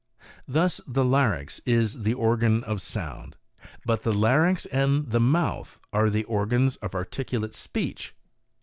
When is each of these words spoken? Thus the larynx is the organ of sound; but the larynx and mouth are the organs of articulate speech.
Thus 0.47 0.81
the 0.87 1.05
larynx 1.05 1.61
is 1.63 2.01
the 2.01 2.15
organ 2.15 2.63
of 2.63 2.81
sound; 2.81 3.35
but 3.85 4.01
the 4.01 4.11
larynx 4.11 4.65
and 4.65 5.07
mouth 5.07 5.79
are 5.93 6.09
the 6.09 6.23
organs 6.23 6.75
of 6.77 6.95
articulate 6.95 7.53
speech. 7.53 8.15